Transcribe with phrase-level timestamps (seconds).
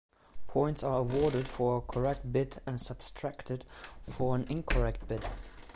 [0.47, 3.65] Points are awarded for a correct bid and subtracted
[4.01, 5.23] for an incorrect bid.